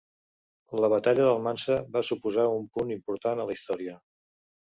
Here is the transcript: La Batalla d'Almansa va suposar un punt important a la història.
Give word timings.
La 0.83 0.87
Batalla 0.93 1.27
d'Almansa 1.27 1.77
va 1.97 2.03
suposar 2.07 2.47
un 2.55 2.65
punt 2.79 2.95
important 2.97 3.45
a 3.45 3.47
la 3.51 3.57
història. 3.59 3.97